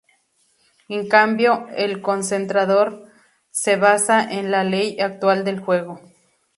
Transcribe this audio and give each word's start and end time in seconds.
En 0.89 1.07
cambio 1.07 1.67
el 1.75 2.01
concentrador 2.01 3.05
s 3.51 3.75
basa 3.77 4.31
en 4.31 4.49
la 4.49 4.63
ley 4.63 4.99
actual 4.99 5.43
del 5.45 5.59
juego. 5.59 6.01